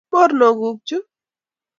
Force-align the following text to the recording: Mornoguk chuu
Mornoguk 0.11 0.77
chuu 0.87 1.03